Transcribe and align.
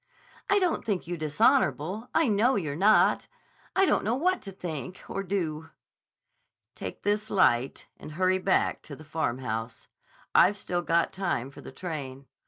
"I 0.49 0.57
don't 0.57 0.83
think 0.83 1.05
you 1.05 1.15
dishonorable. 1.15 2.09
I 2.15 2.27
know 2.27 2.55
you're 2.55 2.75
not. 2.75 3.27
I 3.75 3.85
don't 3.85 4.03
know 4.03 4.15
what 4.15 4.41
to 4.41 4.51
think 4.51 5.03
or 5.07 5.21
do." 5.21 5.69
"Take 6.73 7.03
this 7.03 7.29
light 7.29 7.85
and 7.97 8.13
hurry 8.13 8.39
back 8.39 8.81
to 8.89 8.95
the 8.95 9.03
Farmhouse. 9.03 9.87
I've 10.33 10.57
still 10.57 10.81
got 10.81 11.13
time 11.13 11.51
for 11.51 11.61
the 11.61 11.71
train. 11.71 12.25